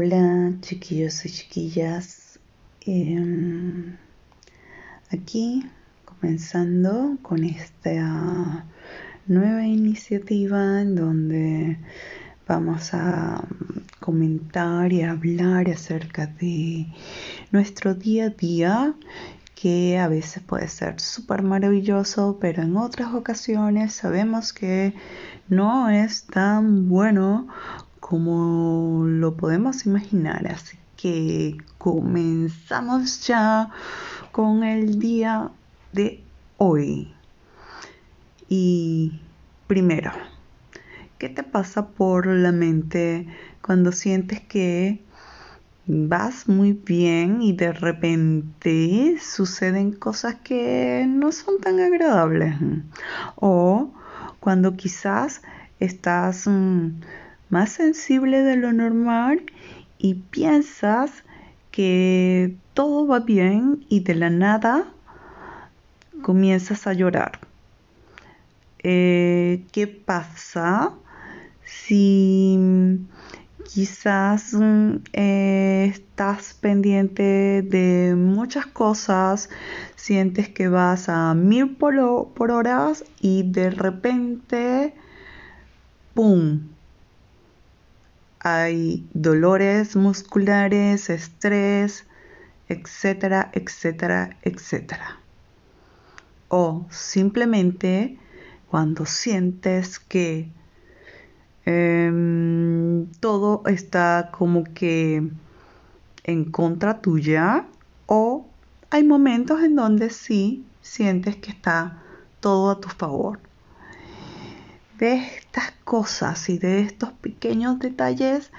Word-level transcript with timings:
Hola 0.00 0.52
chiquillos 0.60 1.26
y 1.26 1.28
chiquillas, 1.28 2.38
em, 2.86 3.96
aquí 5.10 5.66
comenzando 6.04 7.18
con 7.20 7.42
esta 7.42 8.64
nueva 9.26 9.66
iniciativa 9.66 10.82
en 10.82 10.94
donde 10.94 11.78
vamos 12.46 12.94
a 12.94 13.42
comentar 13.98 14.92
y 14.92 15.02
hablar 15.02 15.68
acerca 15.68 16.28
de 16.28 16.86
nuestro 17.50 17.96
día 17.96 18.26
a 18.26 18.30
día 18.30 18.94
que 19.60 19.98
a 19.98 20.06
veces 20.06 20.44
puede 20.44 20.68
ser 20.68 21.00
súper 21.00 21.42
maravilloso, 21.42 22.38
pero 22.40 22.62
en 22.62 22.76
otras 22.76 23.14
ocasiones 23.14 23.94
sabemos 23.94 24.52
que 24.52 24.94
no 25.48 25.90
es 25.90 26.22
tan 26.22 26.88
bueno 26.88 27.48
como 28.00 29.04
lo 29.06 29.36
podemos 29.36 29.86
imaginar. 29.86 30.46
Así 30.46 30.78
que 30.96 31.56
comenzamos 31.78 33.26
ya 33.26 33.70
con 34.32 34.64
el 34.64 34.98
día 34.98 35.50
de 35.92 36.22
hoy. 36.56 37.14
Y 38.48 39.20
primero, 39.66 40.12
¿qué 41.18 41.28
te 41.28 41.42
pasa 41.42 41.88
por 41.88 42.26
la 42.26 42.52
mente 42.52 43.26
cuando 43.62 43.92
sientes 43.92 44.40
que 44.40 45.02
vas 45.86 46.48
muy 46.48 46.72
bien 46.72 47.42
y 47.42 47.52
de 47.52 47.72
repente 47.72 49.16
suceden 49.20 49.92
cosas 49.92 50.36
que 50.36 51.06
no 51.08 51.32
son 51.32 51.60
tan 51.60 51.78
agradables? 51.78 52.54
O 53.36 53.92
cuando 54.40 54.76
quizás 54.76 55.42
estás... 55.78 56.46
Mm, 56.46 57.00
más 57.50 57.70
sensible 57.70 58.42
de 58.42 58.56
lo 58.56 58.72
normal 58.72 59.42
y 59.98 60.14
piensas 60.14 61.24
que 61.70 62.56
todo 62.74 63.06
va 63.06 63.20
bien 63.20 63.84
y 63.88 64.00
de 64.00 64.14
la 64.14 64.30
nada 64.30 64.86
comienzas 66.22 66.86
a 66.86 66.92
llorar. 66.92 67.38
Eh, 68.82 69.64
¿Qué 69.72 69.86
pasa 69.86 70.92
si 71.64 72.98
quizás 73.68 74.54
eh, 75.12 75.90
estás 75.92 76.54
pendiente 76.54 77.62
de 77.62 78.14
muchas 78.16 78.66
cosas, 78.66 79.50
sientes 79.94 80.48
que 80.48 80.68
vas 80.68 81.08
a 81.08 81.34
mil 81.34 81.76
por, 81.76 82.32
por 82.34 82.50
horas 82.50 83.04
y 83.20 83.42
de 83.42 83.70
repente, 83.70 84.94
¡pum! 86.14 86.60
Hay 88.40 89.06
dolores 89.12 89.96
musculares, 89.96 91.10
estrés, 91.10 92.06
etcétera, 92.68 93.50
etcétera, 93.52 94.36
etcétera. 94.42 95.18
O 96.48 96.86
simplemente 96.90 98.18
cuando 98.70 99.06
sientes 99.06 99.98
que 99.98 100.50
em, 101.64 103.06
todo 103.20 103.62
está 103.66 104.30
como 104.32 104.64
que 104.64 105.22
en 106.24 106.44
contra 106.50 107.00
tuya 107.00 107.66
o 108.06 108.46
hay 108.90 109.04
momentos 109.04 109.62
en 109.62 109.76
donde 109.76 110.10
sí 110.10 110.64
sientes 110.80 111.36
que 111.36 111.50
está 111.50 112.02
todo 112.40 112.70
a 112.70 112.80
tu 112.80 112.88
favor 112.88 113.38
de 114.98 115.14
estas 115.14 115.72
cosas 115.84 116.48
y 116.48 116.58
de 116.58 116.80
estos 116.80 117.12
pequeños 117.12 117.78
detalles, 117.78 118.50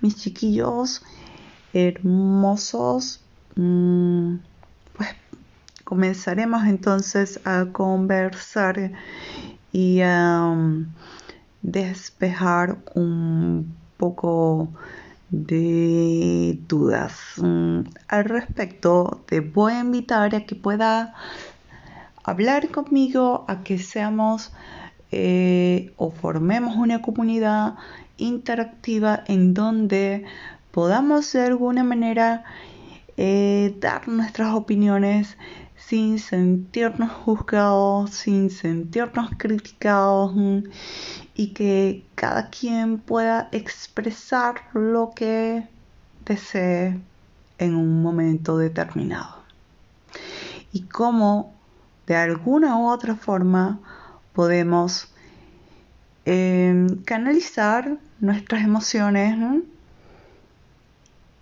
mis 0.00 0.16
chiquillos 0.16 1.02
hermosos, 1.74 3.20
mm, 3.56 4.36
pues 4.96 5.10
comenzaremos 5.84 6.64
entonces 6.64 7.40
a 7.44 7.66
conversar 7.72 8.92
y 9.70 10.00
a 10.00 10.42
um, 10.50 10.86
despejar 11.60 12.78
un 12.94 13.74
poco 13.96 14.68
de 15.30 16.58
dudas 16.68 17.14
mm, 17.36 17.80
al 18.08 18.24
respecto. 18.24 19.22
Te 19.26 19.40
voy 19.40 19.74
a 19.74 19.80
invitar 19.80 20.34
a 20.34 20.46
que 20.46 20.54
pueda 20.54 21.14
hablar 22.24 22.70
conmigo, 22.70 23.44
a 23.48 23.62
que 23.62 23.78
seamos 23.78 24.52
eh, 25.12 25.92
o 25.96 26.10
formemos 26.10 26.76
una 26.76 27.02
comunidad 27.02 27.74
interactiva 28.16 29.22
en 29.26 29.52
donde 29.52 30.24
podamos 30.70 31.32
de 31.32 31.42
alguna 31.42 31.84
manera 31.84 32.44
eh, 33.18 33.76
dar 33.78 34.08
nuestras 34.08 34.54
opiniones 34.54 35.36
sin 35.76 36.18
sentirnos 36.18 37.12
juzgados, 37.12 38.10
sin 38.10 38.48
sentirnos 38.48 39.30
criticados 39.36 40.34
mm, 40.34 40.58
y 41.34 41.48
que 41.48 42.04
cada 42.14 42.48
quien 42.48 42.98
pueda 42.98 43.50
expresar 43.52 44.62
lo 44.72 45.12
que 45.14 45.68
desee 46.24 46.98
en 47.58 47.74
un 47.74 48.02
momento 48.02 48.56
determinado. 48.56 49.42
Y 50.72 50.82
cómo 50.84 51.52
de 52.06 52.16
alguna 52.16 52.78
u 52.78 52.88
otra 52.88 53.14
forma 53.14 53.80
podemos 54.32 55.08
em, 56.24 56.88
canalizar 57.04 57.98
nuestras 58.20 58.64
emociones 58.64 59.62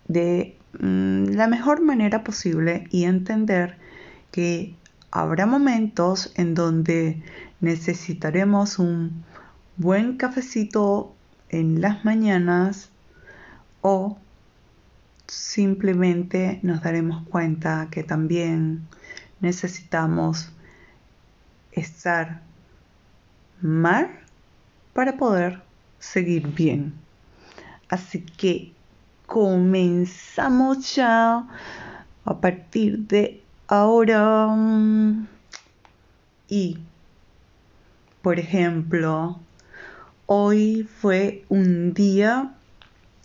de 0.09 0.56
mm, 0.81 1.25
la 1.34 1.47
mejor 1.47 1.83
manera 1.83 2.25
posible 2.25 2.87
y 2.91 3.05
entender 3.05 3.77
que 4.33 4.75
habrá 5.11 5.47
momentos 5.47 6.33
en 6.37 6.55
donde 6.55 7.23
necesitaremos 7.61 8.78
un 8.78 9.25
buen 9.77 10.17
cafecito 10.17 11.15
en 11.49 11.81
las 11.81 12.05
mañanas 12.05 12.91
o 13.83 14.19
simplemente 15.27 16.61
nos 16.62 16.83
daremos 16.83 17.27
cuenta 17.28 17.89
que 17.91 18.03
también 18.03 18.87
necesitamos 19.41 20.53
estar 21.72 22.43
mal 23.62 24.10
para 24.93 25.16
poder 25.16 25.60
seguir 25.98 26.47
bien. 26.48 26.94
Así 27.88 28.21
que 28.22 28.72
comenzamos 29.26 30.94
ya 30.94 31.47
a 32.25 32.41
partir 32.41 32.98
de 33.06 33.43
ahora. 33.69 34.48
Y, 36.48 36.78
por 38.22 38.38
ejemplo, 38.38 39.38
hoy 40.27 40.88
fue 41.00 41.44
un 41.48 41.94
día 41.94 42.54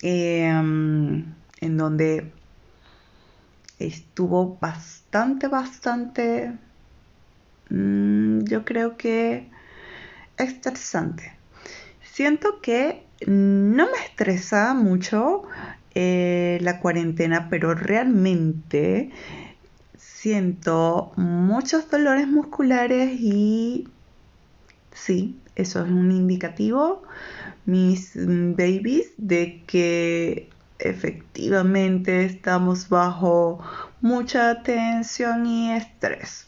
em, 0.02 1.26
en 1.62 1.78
donde 1.78 2.32
estuvo 3.80 4.58
bastante, 4.60 5.48
bastante, 5.48 6.58
mm, 7.70 8.44
yo 8.46 8.64
creo 8.64 8.98
que 8.98 9.50
estresante. 10.38 11.34
Siento 12.04 12.62
que 12.62 13.06
no 13.28 13.86
me 13.86 13.98
estresa 14.06 14.74
mucho 14.74 15.44
eh, 15.94 16.58
la 16.62 16.80
cuarentena, 16.80 17.50
pero 17.50 17.74
realmente 17.74 19.12
siento 19.98 21.14
muchos 21.16 21.90
dolores 21.90 22.28
musculares 22.28 23.20
y 23.20 23.88
sí, 24.92 25.40
eso 25.56 25.86
es 25.86 25.92
un 25.92 26.12
indicativo, 26.12 27.04
mis 27.66 28.14
babies, 28.16 29.12
de 29.18 29.64
que 29.68 30.50
efectivamente 30.80 32.26
estamos 32.26 32.90
bajo 32.90 33.60
mucha 34.02 34.64
tensión 34.64 35.46
y 35.46 35.72
estrés. 35.72 36.48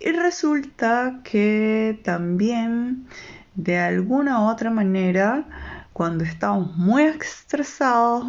Y 0.00 0.12
resulta 0.12 1.20
que 1.24 2.00
también 2.04 3.06
de 3.54 3.78
alguna 3.78 4.40
u 4.40 4.50
otra 4.50 4.70
manera, 4.70 5.44
cuando 5.92 6.24
estamos 6.24 6.76
muy 6.76 7.04
estresados, 7.04 8.24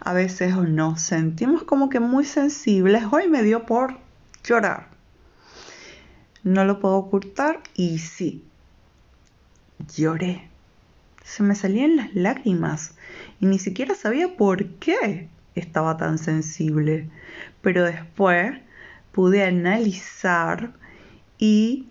a 0.00 0.12
veces 0.12 0.56
nos 0.56 1.00
sentimos 1.00 1.62
como 1.62 1.88
que 1.88 2.00
muy 2.00 2.24
sensibles. 2.24 3.04
Hoy 3.10 3.28
me 3.28 3.42
dio 3.42 3.66
por 3.66 3.98
llorar. 4.44 4.88
No 6.42 6.64
lo 6.64 6.80
puedo 6.80 6.96
ocultar 6.96 7.60
y 7.74 7.98
sí, 7.98 8.44
lloré. 9.96 10.48
Se 11.24 11.42
me 11.42 11.54
salían 11.54 11.96
las 11.96 12.14
lágrimas 12.14 12.94
y 13.40 13.46
ni 13.46 13.58
siquiera 13.58 13.94
sabía 13.94 14.36
por 14.36 14.66
qué 14.78 15.28
estaba 15.54 15.96
tan 15.96 16.18
sensible. 16.18 17.08
Pero 17.62 17.84
después 17.84 18.58
pude 19.12 19.44
analizar 19.44 20.72
y 21.40 21.88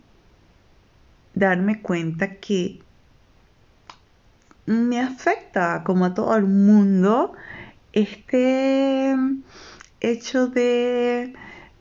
darme 1.34 1.82
cuenta 1.82 2.36
que 2.36 2.82
me 4.66 5.02
afecta 5.02 5.84
como 5.84 6.06
a 6.06 6.14
todo 6.14 6.38
el 6.38 6.46
mundo 6.46 7.34
este 7.92 9.16
hecho 10.00 10.48
de 10.48 11.34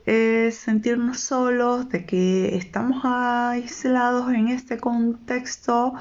eh, 0.07 0.51
sentirnos 0.51 1.19
solos, 1.19 1.89
de 1.89 2.05
que 2.07 2.55
estamos 2.57 3.03
aislados 3.05 4.33
en 4.33 4.47
este 4.47 4.77
contexto 4.77 5.93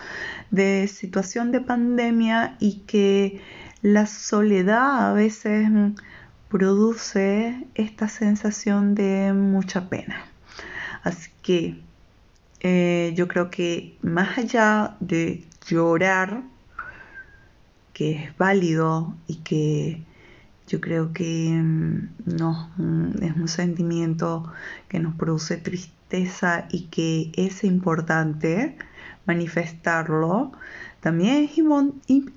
de 0.50 0.88
situación 0.88 1.52
de 1.52 1.60
pandemia 1.60 2.56
y 2.58 2.80
que 2.86 3.42
la 3.82 4.06
soledad 4.06 5.10
a 5.10 5.12
veces 5.12 5.68
produce 6.48 7.68
esta 7.74 8.08
sensación 8.08 8.94
de 8.94 9.34
mucha 9.34 9.90
pena. 9.90 10.24
Así 11.08 11.30
que 11.40 11.80
eh, 12.60 13.14
yo 13.16 13.28
creo 13.28 13.50
que 13.50 13.96
más 14.02 14.36
allá 14.36 14.94
de 15.00 15.42
llorar, 15.66 16.42
que 17.94 18.24
es 18.24 18.36
válido 18.36 19.14
y 19.26 19.36
que 19.36 20.02
yo 20.66 20.82
creo 20.82 21.14
que 21.14 21.48
mm, 21.50 22.08
no, 22.26 22.70
mm, 22.76 23.22
es 23.22 23.36
un 23.36 23.48
sentimiento 23.48 24.52
que 24.88 24.98
nos 25.00 25.14
produce 25.14 25.56
tristeza 25.56 26.68
y 26.70 26.88
que 26.88 27.32
es 27.34 27.64
importante 27.64 28.76
manifestarlo. 29.24 30.52
También 31.00 31.48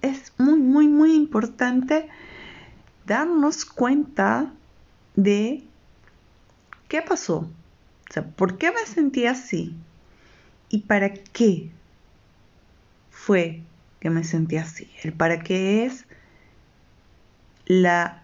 es 0.01 0.31
muy, 0.37 0.59
muy, 0.59 0.87
muy 0.87 1.13
importante 1.13 2.07
darnos 3.05 3.65
cuenta 3.65 4.53
de 5.17 5.61
qué 6.87 7.01
pasó. 7.01 7.49
O 8.11 8.13
sea, 8.13 8.27
¿por 8.27 8.57
qué 8.57 8.71
me 8.71 8.85
sentí 8.85 9.25
así? 9.25 9.73
¿Y 10.67 10.79
para 10.79 11.13
qué 11.13 11.71
fue 13.09 13.63
que 14.01 14.09
me 14.09 14.25
sentí 14.25 14.57
así? 14.57 14.91
El 15.01 15.13
para 15.13 15.39
qué 15.39 15.85
es 15.85 16.07
la 17.65 18.23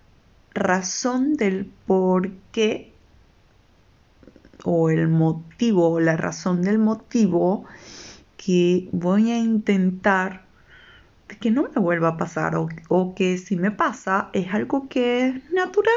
razón 0.53 1.35
del 1.35 1.71
por 1.85 2.31
qué 2.51 2.91
o 4.65 4.89
el 4.89 5.07
motivo 5.07 5.91
o 5.91 5.99
la 6.01 6.17
razón 6.17 6.63
del 6.63 6.79
motivo 6.79 7.63
que 8.35 8.89
voy 8.91 9.31
a 9.31 9.37
intentar 9.37 10.43
que 11.39 11.49
no 11.49 11.63
me 11.63 11.79
vuelva 11.79 12.09
a 12.09 12.17
pasar 12.17 12.57
o, 12.57 12.67
o, 12.89 13.15
que 13.15 13.37
si 13.37 13.55
me 13.55 13.71
pasa 13.71 14.31
es 14.33 14.53
algo 14.53 14.89
que 14.89 15.27
es 15.27 15.51
natural 15.51 15.95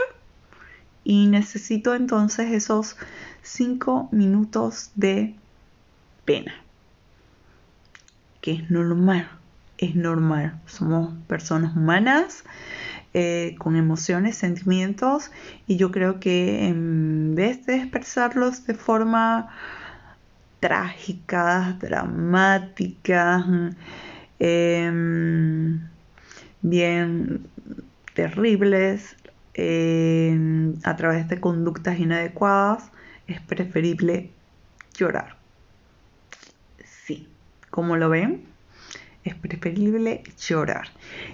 y 1.02 1.26
necesito 1.26 1.96
entonces 1.96 2.52
esos 2.52 2.96
cinco 3.42 4.08
minutos 4.12 4.90
de 4.94 5.34
pena. 6.24 6.54
Que 8.40 8.52
es 8.52 8.70
normal 8.70 9.28
es 9.80 9.96
normal. 9.96 10.60
Somos 10.66 11.14
personas 11.26 11.74
humanas 11.74 12.44
eh, 13.14 13.56
con 13.58 13.76
emociones, 13.76 14.36
sentimientos 14.36 15.30
y 15.66 15.76
yo 15.76 15.90
creo 15.90 16.20
que 16.20 16.68
en 16.68 17.34
vez 17.34 17.66
de 17.66 17.76
expresarlos 17.76 18.66
de 18.66 18.74
forma 18.74 19.48
trágica, 20.60 21.78
dramática, 21.80 23.44
em, 24.38 25.80
bien 26.60 27.46
terribles, 28.14 29.16
em, 29.54 30.74
a 30.84 30.96
través 30.96 31.28
de 31.28 31.40
conductas 31.40 31.98
inadecuadas, 31.98 32.90
es 33.30 33.40
preferible 33.40 34.30
llorar. 34.96 35.36
Sí, 36.84 37.28
como 37.70 37.96
lo 37.96 38.08
ven, 38.08 38.44
es 39.24 39.34
preferible 39.34 40.22
llorar. 40.38 40.88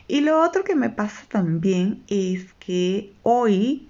Y 0.09 0.21
lo 0.21 0.43
otro 0.43 0.65
que 0.65 0.75
me 0.75 0.91
pasa 0.91 1.25
también 1.29 2.03
es 2.09 2.53
que 2.55 3.13
hoy 3.23 3.89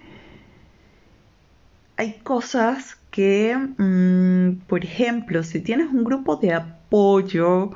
hay 1.97 2.13
cosas 2.23 2.99
que, 3.11 3.57
mm, 3.57 4.67
por 4.67 4.85
ejemplo, 4.85 5.43
si 5.43 5.61
tienes 5.61 5.89
un 5.89 6.05
grupo 6.05 6.37
de 6.37 6.53
apoyo, 6.53 7.71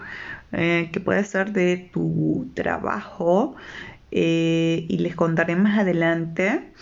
eh, 0.52 0.90
que 0.92 1.00
puede 1.00 1.24
ser 1.24 1.52
de 1.52 1.88
tu 1.92 2.50
trabajo, 2.54 3.56
eh, 4.12 4.86
y 4.88 4.98
les 4.98 5.14
contaré 5.14 5.56
más 5.56 5.78
adelante, 5.78 6.72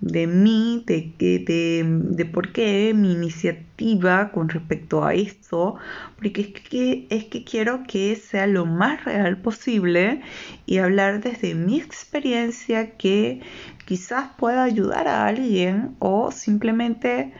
de 0.00 0.26
mí, 0.26 0.84
de, 0.86 1.12
de, 1.18 1.84
de, 1.84 2.24
por 2.24 2.52
qué 2.52 2.92
mi 2.94 3.12
iniciativa 3.12 4.30
con 4.30 4.48
respecto 4.48 5.04
a 5.04 5.14
esto, 5.14 5.76
porque 6.16 6.40
es 6.42 6.62
que, 6.62 7.06
es 7.10 7.24
que 7.24 7.44
quiero 7.44 7.82
que 7.84 8.14
sea 8.16 8.46
lo 8.46 8.64
más 8.64 9.04
real 9.04 9.38
posible 9.38 10.22
y 10.66 10.78
hablar 10.78 11.20
desde 11.20 11.54
mi 11.54 11.78
experiencia 11.80 12.96
que 12.96 13.40
quizás 13.86 14.30
pueda 14.36 14.62
ayudar 14.62 15.08
a 15.08 15.26
alguien 15.26 15.96
o 15.98 16.30
simplemente 16.30 17.32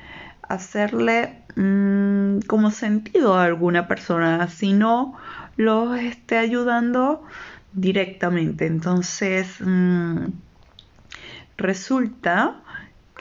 hacerle 0.43 1.43
mm, 1.57 2.41
como 2.47 2.71
sentido 2.71 3.35
a 3.35 3.45
alguna 3.45 3.87
persona, 3.87 4.49
si 4.49 4.73
no 4.73 5.15
los 5.57 5.99
esté 5.99 6.39
ayudando 6.39 7.23
directamente. 7.81 8.67
Entonces, 8.67 9.61
mm, 9.61 10.27
resulta 11.57 12.63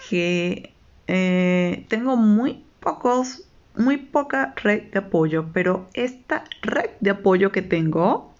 que 0.09 0.73
eh, 1.07 1.85
tengo 1.87 2.17
muy 2.17 2.63
pocos, 2.79 3.47
muy 3.75 3.97
poca 3.97 4.53
red 4.57 4.91
de 4.91 4.99
apoyo, 4.99 5.47
pero 5.53 5.87
esta 5.93 6.43
red 6.61 6.91
de 6.99 7.11
apoyo 7.11 7.51
que 7.51 7.61
tengo 7.61 8.33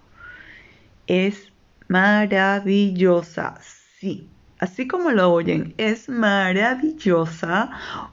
es 1.08 1.52
maravillosa, 1.88 3.60
sí, 4.00 4.30
así 4.60 4.88
como 4.88 5.12
lo 5.12 5.32
oyen, 5.32 5.74
es 5.78 6.10
maravillosa 6.10 7.72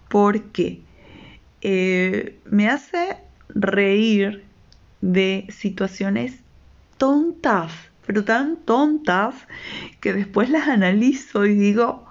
porque 0.09 0.83
eh, 1.61 2.39
me 2.45 2.69
hace 2.69 3.17
reír 3.49 4.45
de 5.01 5.47
situaciones 5.51 6.41
tontas 6.99 7.73
pero 8.07 8.25
tan 8.25 8.57
tontas 8.57 9.35
que 10.01 10.13
después 10.13 10.51
las 10.51 10.69
analizo 10.69 11.47
y 11.47 11.55
digo, 11.55 12.05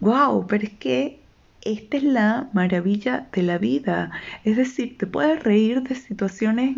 wow, 0.00 0.46
pero 0.46 0.64
es 0.64 0.72
que 0.74 1.20
esta 1.62 1.96
es 1.96 2.04
la 2.04 2.48
maravilla 2.52 3.26
de 3.32 3.42
la 3.42 3.58
vida. 3.58 4.12
Es 4.44 4.56
decir, 4.56 4.96
te 4.98 5.06
puedes 5.06 5.42
reír 5.42 5.82
de 5.82 5.94
situaciones 5.94 6.76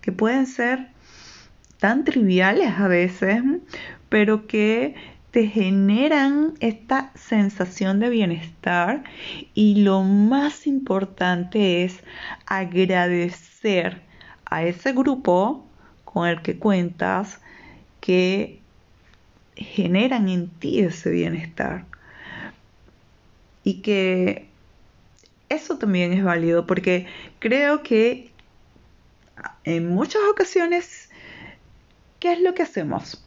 que 0.00 0.12
pueden 0.12 0.46
ser 0.46 0.88
tan 1.78 2.04
triviales 2.04 2.72
a 2.78 2.88
veces, 2.88 3.42
pero 4.08 4.46
que 4.46 4.96
te 5.30 5.46
generan 5.46 6.54
esta 6.60 7.12
sensación 7.14 8.00
de 8.00 8.08
bienestar 8.08 9.04
y 9.54 9.82
lo 9.82 10.02
más 10.02 10.66
importante 10.66 11.84
es 11.84 12.02
agradecer 12.46 14.02
a 14.46 14.64
ese 14.64 14.92
grupo 14.94 15.66
con 16.04 16.26
el 16.26 16.40
que 16.42 16.58
cuentas 16.58 17.40
que 18.08 18.58
generan 19.54 20.30
en 20.30 20.48
ti 20.48 20.80
ese 20.80 21.10
bienestar. 21.10 21.84
Y 23.64 23.82
que 23.82 24.48
eso 25.50 25.76
también 25.76 26.14
es 26.14 26.24
válido 26.24 26.66
porque 26.66 27.06
creo 27.38 27.82
que 27.82 28.30
en 29.64 29.90
muchas 29.90 30.22
ocasiones, 30.32 31.10
¿qué 32.18 32.32
es 32.32 32.40
lo 32.40 32.54
que 32.54 32.62
hacemos? 32.62 33.22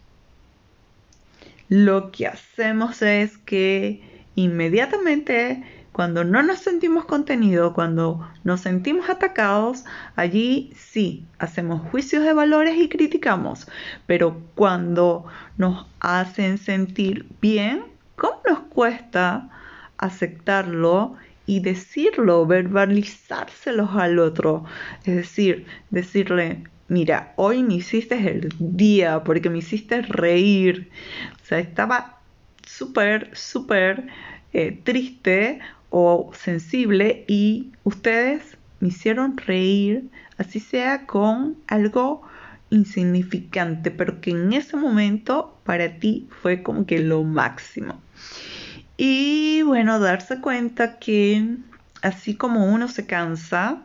Lo 1.69 2.11
que 2.11 2.25
hacemos 2.25 3.03
es 3.03 3.37
que 3.37 4.01
inmediatamente 4.33 5.63
cuando 5.91 6.23
no 6.23 6.41
nos 6.41 6.59
sentimos 6.59 7.05
contenido, 7.05 7.73
cuando 7.73 8.25
nos 8.43 8.61
sentimos 8.61 9.09
atacados, 9.09 9.83
allí 10.15 10.71
sí, 10.75 11.25
hacemos 11.37 11.81
juicios 11.89 12.23
de 12.23 12.33
valores 12.33 12.77
y 12.77 12.87
criticamos. 12.87 13.67
Pero 14.07 14.41
cuando 14.55 15.25
nos 15.57 15.85
hacen 15.99 16.57
sentir 16.57 17.25
bien, 17.41 17.83
¿cómo 18.15 18.41
nos 18.47 18.59
cuesta 18.59 19.49
aceptarlo 19.97 21.17
y 21.45 21.59
decirlo, 21.59 22.45
verbalizárselos 22.45 23.89
al 23.93 24.19
otro? 24.19 24.63
Es 25.03 25.15
decir, 25.15 25.65
decirle, 25.89 26.63
mira, 26.87 27.33
hoy 27.35 27.63
me 27.63 27.75
hiciste 27.75 28.15
el 28.15 28.49
día 28.59 29.25
porque 29.25 29.49
me 29.49 29.57
hiciste 29.57 30.01
reír. 30.03 30.89
O 31.41 31.45
sea, 31.45 31.59
estaba 31.59 32.19
súper, 32.65 33.29
súper 33.35 34.07
eh, 34.53 34.79
triste 34.83 35.59
o 35.91 36.31
sensible 36.33 37.25
y 37.27 37.71
ustedes 37.83 38.57
me 38.79 38.87
hicieron 38.87 39.37
reír, 39.37 40.09
así 40.37 40.59
sea 40.59 41.05
con 41.05 41.57
algo 41.67 42.23
insignificante, 42.71 43.91
pero 43.91 44.21
que 44.21 44.31
en 44.31 44.53
ese 44.53 44.77
momento 44.77 45.55
para 45.63 45.99
ti 45.99 46.27
fue 46.41 46.63
como 46.63 46.87
que 46.87 46.99
lo 46.99 47.23
máximo. 47.23 48.01
Y 48.97 49.61
bueno, 49.63 49.99
darse 49.99 50.39
cuenta 50.41 50.97
que 50.97 51.57
así 52.01 52.35
como 52.35 52.65
uno 52.73 52.87
se 52.87 53.05
cansa, 53.05 53.81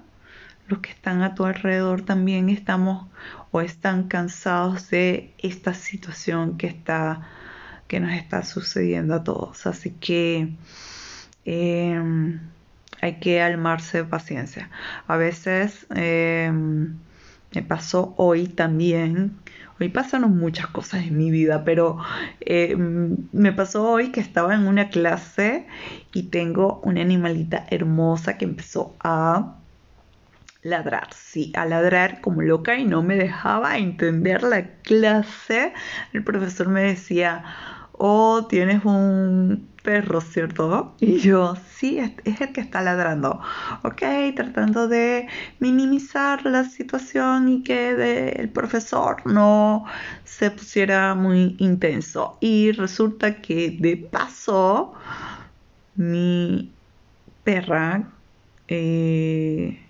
los 0.69 0.79
que 0.79 0.91
están 0.91 1.23
a 1.23 1.35
tu 1.35 1.45
alrededor 1.45 2.03
también 2.03 2.49
estamos 2.49 3.07
o 3.51 3.61
están 3.61 4.09
cansados 4.09 4.91
de 4.91 5.35
esta 5.39 5.75
situación 5.75 6.57
que 6.57 6.69
está 6.69 7.29
que 7.89 8.01
nos 8.01 8.13
está 8.13 8.43
sucediendo 8.43 9.15
a 9.15 9.25
todos. 9.25 9.67
Así 9.67 9.91
que 9.91 10.49
em, 11.47 12.41
hay 13.01 13.15
que 13.21 13.41
almarse 13.41 13.99
de 13.99 14.05
paciencia. 14.05 14.71
A 15.07 15.17
veces 15.17 15.87
em, 15.95 16.97
me 17.55 17.63
pasó 17.63 18.15
hoy 18.19 18.49
también. 18.49 19.37
Hoy 19.81 19.91
pasaron 19.91 20.37
muchas 20.39 20.67
cosas 20.69 21.05
en 21.05 21.17
mi 21.19 21.31
vida, 21.31 21.65
pero 21.65 21.99
em, 22.41 23.17
me 23.33 23.53
pasó 23.53 23.91
hoy 23.91 24.11
que 24.11 24.21
estaba 24.21 24.55
en 24.55 24.67
una 24.67 24.89
clase 24.91 25.67
y 26.13 26.25
tengo 26.25 26.81
una 26.83 27.03
animalita 27.03 27.67
hermosa 27.71 28.39
que 28.39 28.47
empezó 28.47 28.97
a 29.01 29.57
ladrar, 30.63 31.09
sí, 31.15 31.53
a 31.55 31.65
ladrar 31.65 32.21
como 32.21 32.43
loca 32.43 32.77
y 32.77 32.85
no 32.85 33.03
me 33.03 33.17
dejaba 33.17 33.79
entender 33.79 34.43
la 34.43 34.67
clase. 34.83 35.73
El 36.13 36.25
profesor 36.25 36.69
me 36.69 36.83
decía, 36.83 37.45
oh, 37.99 38.47
tienes 38.49 38.85
un 38.85 39.69
perro, 39.87 40.21
¿cierto? 40.21 40.95
Y 41.01 41.19
yo, 41.19 41.57
sí, 41.77 41.99
es, 41.99 42.41
el 42.41 42.53
que 42.53 42.61
está 42.61 42.83
ladrando. 42.83 43.41
Ok, 43.85 44.03
tratando 44.35 44.89
de 44.89 45.29
minimizar 45.61 46.45
la 46.45 46.65
situación 46.65 47.49
y 47.49 47.63
que 47.63 48.33
el 48.37 48.49
profesor 48.49 49.23
no 49.27 49.85
se 50.25 50.51
pusiera 50.51 51.15
muy 51.15 51.55
intenso. 51.59 52.37
Y 52.41 52.73
resulta 52.73 53.37
que 53.41 53.77
de 53.79 53.97
paso, 53.97 54.93
mi 55.95 56.73
perra, 57.45 58.09
eh, 58.67 59.81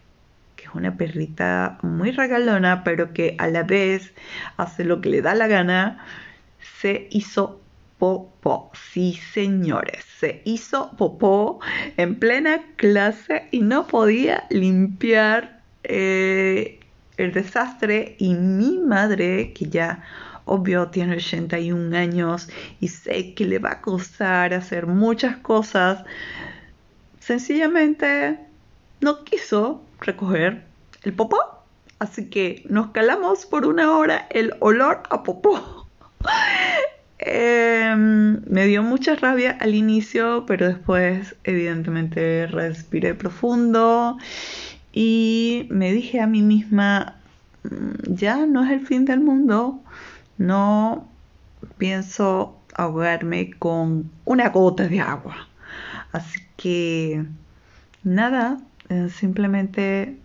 que 0.57 0.65
es 0.65 0.75
una 0.75 0.95
perrita 0.99 1.79
muy 1.81 2.11
regalona, 2.11 2.85
pero 2.85 3.15
que 3.15 3.35
a 3.39 3.49
la 3.49 3.63
vez 3.63 4.13
hace 4.59 4.85
lo 4.85 5.01
que 5.01 5.09
le 5.09 5.23
da 5.23 5.35
la 5.35 5.47
gana, 5.47 6.05
se 6.83 7.09
hizo 7.11 7.63
popó. 7.99 8.71
Sí, 8.93 9.19
señores, 9.33 10.05
se 10.19 10.43
hizo 10.45 10.91
popó 10.97 11.61
en 11.97 12.19
plena 12.19 12.63
clase 12.77 13.49
y 13.51 13.61
no 13.61 13.87
podía 13.87 14.47
limpiar 14.51 15.63
eh, 15.85 16.81
el 17.17 17.33
desastre 17.33 18.17
y 18.19 18.35
mi 18.35 18.79
madre, 18.79 19.53
que 19.53 19.69
ya 19.69 20.03
obvio 20.45 20.89
tiene 20.89 21.17
81 21.17 21.97
años 21.97 22.49
y 22.81 22.89
sé 22.89 23.35
que 23.35 23.45
le 23.45 23.59
va 23.59 23.73
a 23.73 23.81
costar 23.81 24.55
hacer 24.55 24.87
muchas 24.87 25.37
cosas, 25.39 26.05
sencillamente 27.21 28.39
no 29.01 29.25
quiso 29.25 29.83
recoger 30.01 30.65
el 31.03 31.13
popó. 31.13 31.39
Así 31.99 32.29
que 32.29 32.63
nos 32.69 32.89
calamos 32.89 33.47
por 33.47 33.67
una 33.67 33.97
hora 33.97 34.27
el 34.31 34.55
olor 34.61 35.03
a 35.09 35.23
popó. 35.23 35.87
Em, 37.19 38.43
me 38.47 38.67
dio 38.67 38.83
mucha 38.83 39.17
rabia 39.17 39.57
al 39.61 39.75
inicio, 39.75 40.45
pero 40.47 40.69
después 40.69 41.35
evidentemente 41.45 42.47
respiré 42.47 43.15
profundo 43.15 44.19
y 44.93 45.67
me 45.71 45.93
dije 45.93 46.21
a 46.21 46.27
mí 46.27 46.43
misma, 46.43 47.17
mm, 47.65 48.15
ya 48.15 48.47
no 48.47 48.65
es 48.65 48.71
el 48.73 48.87
fin 48.87 49.05
del 49.07 49.21
mundo, 49.21 49.81
no 50.39 51.09
pienso 51.79 52.59
ahogarme 52.75 53.51
con 53.59 54.11
una 54.25 54.51
gota 54.51 54.89
de 54.89 55.01
agua. 55.01 55.49
Así 56.13 56.41
que 56.57 57.25
nada, 58.05 58.59
eh, 58.91 59.09
simplemente 59.11 60.19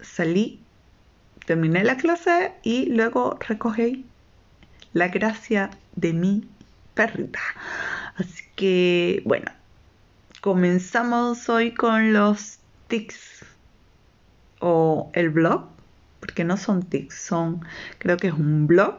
salí, 0.00 0.60
terminé 1.46 1.84
la 1.84 1.96
clase 1.96 2.52
y 2.62 2.86
luego 2.86 3.38
recogí 3.48 4.07
la 4.92 5.08
gracia 5.08 5.70
de 5.96 6.12
mi 6.12 6.48
perrita. 6.94 7.40
Así 8.16 8.42
que, 8.56 9.22
bueno, 9.24 9.50
comenzamos 10.40 11.48
hoy 11.48 11.72
con 11.72 12.12
los 12.12 12.58
tics 12.88 13.44
o 14.60 15.10
el 15.14 15.30
blog, 15.30 15.68
porque 16.20 16.44
no 16.44 16.56
son 16.56 16.82
tics, 16.82 17.14
son, 17.14 17.64
creo 17.98 18.16
que 18.16 18.28
es 18.28 18.34
un 18.34 18.66
blog 18.66 18.96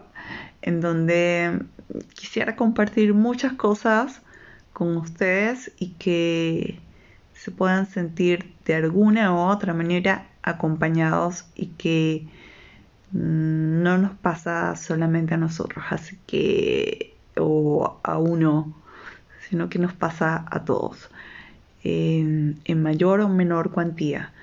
en 0.62 0.82
donde 0.82 1.60
quisiera 2.14 2.56
compartir 2.56 3.14
muchas 3.14 3.54
cosas 3.54 4.22
con 4.74 4.96
ustedes 4.98 5.72
y 5.78 5.90
que 5.92 6.80
se 7.34 7.52
puedan 7.52 7.86
sentir 7.86 8.54
de 8.66 8.76
alguna 8.76 9.34
u 9.34 9.38
otra 9.38 9.74
manera 9.74 10.28
acompañados 10.44 11.46
y 11.56 11.68
que 11.68 12.28
no 13.12 13.98
nos 13.98 14.12
pasa 14.18 14.76
solamente 14.76 15.34
a 15.34 15.38
nosotros, 15.38 15.84
así 15.90 16.18
que, 16.28 17.16
o 17.38 18.00
a 18.04 18.18
uno, 18.18 18.76
sino 19.50 19.70
que 19.70 19.80
nos 19.80 19.94
pasa 19.94 20.46
a 20.50 20.66
todos, 20.66 21.10
en, 21.84 22.62
mayor 22.82 23.22
o 23.22 23.30
menor 23.30 23.72
cuantía. 23.72 24.34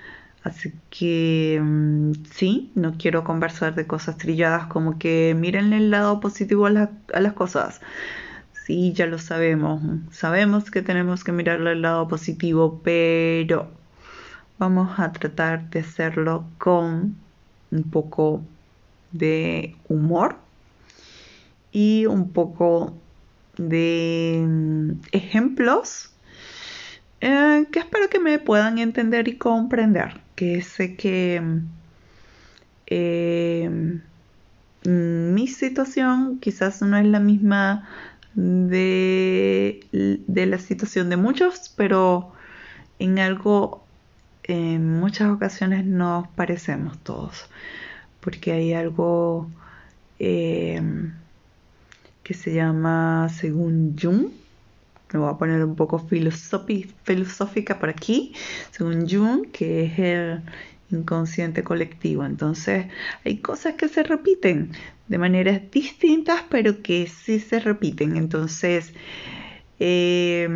Así 0.43 0.73
que 0.91 1.61
mm, 1.63 2.13
sí, 2.31 2.71
no 2.75 2.95
quiero 2.99 3.25
conversar 3.25 3.75
de 3.75 3.87
cosas 3.87 4.17
trilladas 4.17 4.67
como 4.69 4.99
que 4.99 5.35
miren 5.37 5.73
el 5.73 5.91
lado 5.91 6.21
positivo 6.21 6.67
a, 6.67 6.91
a 7.15 7.21
las 7.21 7.33
cosas. 7.35 7.81
Sí, 8.65 8.93
ya 8.93 9.07
lo 9.07 9.19
sabemos. 9.19 9.83
Sabemos 10.11 10.71
que 10.71 10.83
tenemos 10.83 11.25
que 11.25 11.33
mirarle 11.33 11.73
el 11.73 11.83
lado 11.83 12.09
positivo, 12.09 12.81
pero 12.85 13.71
vamos 14.59 14.99
a 14.99 15.13
tratar 15.13 15.71
de 15.71 15.81
hacerlo 15.81 16.45
con 16.59 17.17
un 17.71 17.83
poco 17.91 18.43
de 19.13 19.77
humor 19.89 20.37
y 21.73 22.07
un 22.07 22.31
poco 22.31 22.95
de 23.57 24.45
mm, 24.47 24.91
ejemplos 25.13 26.11
eh, 27.21 27.67
que 27.73 27.79
espero 27.79 28.09
que 28.09 28.19
me 28.19 28.39
puedan 28.39 28.79
entender 28.79 29.29
y 29.29 29.37
comprender. 29.37 30.21
Que 30.35 30.63
sé 30.63 30.97
que 30.97 31.43
eh, 32.87 34.01
mi 34.85 35.49
situación 35.49 36.39
quizás 36.41 36.83
no 36.83 36.97
es 36.99 37.07
la 37.07 37.21
misma 37.21 37.89
de, 38.35 39.81
de 40.27 40.47
la 40.47 40.59
situación 40.59 41.09
de 41.11 41.17
muchos, 41.17 41.73
pero 41.77 42.33
en 42.99 43.19
algo 43.19 43.85
en 44.45 45.01
muchas 45.01 45.31
ocasiones 45.33 45.85
nos 45.85 46.29
parecemos 46.29 46.99
todos 46.99 47.49
porque 48.27 48.51
hay 48.51 48.73
algo 48.73 49.49
eh, 50.19 50.83
que 52.25 52.35
se 52.35 52.53
llama 52.53 53.29
según 53.29 53.97
Jung, 53.97 54.33
me 55.13 55.21
voy 55.21 55.31
a 55.31 55.39
poner 55.39 55.63
un 55.65 55.77
poco 55.77 56.01
filosófica 56.01 57.79
por 57.79 57.89
aquí, 57.89 58.35
según 58.73 59.09
Jung, 59.09 59.53
que 59.53 59.85
es 59.85 59.99
el 60.01 60.43
inconsciente 60.91 61.63
colectivo. 61.63 62.25
Entonces, 62.25 62.87
hay 63.25 63.37
cosas 63.39 63.75
que 63.75 63.87
se 63.87 64.03
repiten 64.03 64.73
de 65.07 65.19
maneras 65.19 65.61
distintas, 65.71 66.43
pero 66.51 66.83
que 66.83 67.07
sí 67.07 67.39
se 67.39 67.61
repiten. 67.61 68.17
Entonces, 68.17 68.93
eh, 69.79 70.49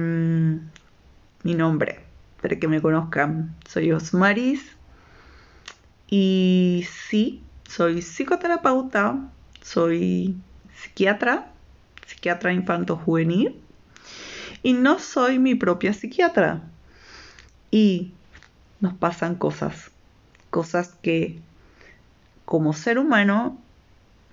mi 1.45 1.55
nombre, 1.55 2.01
para 2.43 2.59
que 2.59 2.67
me 2.67 2.83
conozcan, 2.83 3.55
soy 3.69 3.93
Osmaris. 3.93 4.77
Y 6.09 6.85
sí, 7.09 7.45
soy 7.71 8.03
psicoterapeuta, 8.03 9.31
soy 9.63 10.35
psiquiatra, 10.75 11.53
psiquiatra 12.05 12.53
infanto-juvenil, 12.53 13.55
y 14.65 14.73
no 14.73 14.99
soy 14.99 15.39
mi 15.39 15.55
propia 15.55 15.93
psiquiatra. 15.93 16.63
Y 17.71 18.13
nos 18.81 18.95
pasan 18.95 19.37
cosas, 19.37 19.93
cosas 20.51 20.97
que 21.01 21.39
como 22.45 22.73
ser 22.73 22.99
humano 22.99 23.57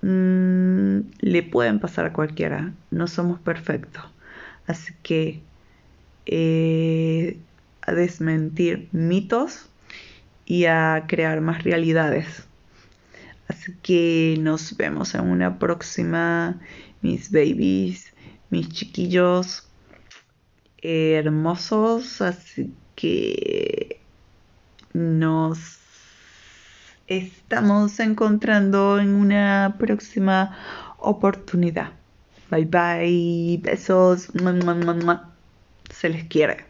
mm, 0.02 0.98
le 1.20 1.42
pueden 1.44 1.78
pasar 1.78 2.06
a 2.06 2.12
cualquiera, 2.12 2.72
no 2.90 3.06
somos 3.06 3.38
perfectos. 3.38 4.02
Así 4.66 4.92
que 5.04 5.40
eh, 6.26 7.38
a 7.82 7.92
desmentir 7.92 8.88
mitos 8.90 9.66
y 10.44 10.64
a 10.64 11.04
crear 11.06 11.40
más 11.40 11.62
realidades. 11.62 12.47
Así 13.48 13.74
que 13.82 14.36
nos 14.40 14.76
vemos 14.76 15.14
en 15.14 15.22
una 15.22 15.58
próxima, 15.58 16.60
mis 17.00 17.30
babies, 17.30 18.12
mis 18.50 18.68
chiquillos 18.68 19.66
hermosos. 20.82 22.20
Así 22.20 22.72
que 22.94 24.00
nos 24.92 25.78
estamos 27.06 27.98
encontrando 28.00 28.98
en 29.00 29.14
una 29.14 29.76
próxima 29.78 30.56
oportunidad. 30.98 31.92
Bye 32.50 32.64
bye, 32.66 33.60
besos, 33.62 34.28
se 35.90 36.08
les 36.08 36.24
quiere. 36.24 36.67